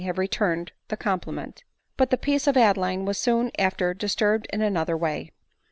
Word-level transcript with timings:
have 0.03 0.17
returned 0.17 0.71
the 0.87 0.97
compliment. 0.97 1.63
But 1.95 2.09
the 2.09 2.17
peace 2.17 2.47
of 2.47 2.57
Adeline 2.57 3.05
was 3.05 3.19
soon 3.19 3.51
after 3.59 3.93
disturbed 3.93 4.47
in 4.51 4.63
another 4.63 4.97
way. 4.97 5.31